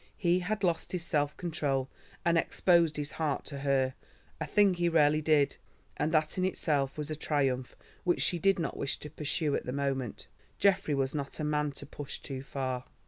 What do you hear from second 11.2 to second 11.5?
a